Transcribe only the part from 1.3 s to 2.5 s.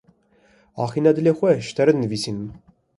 xwe ji te re dinivîsim.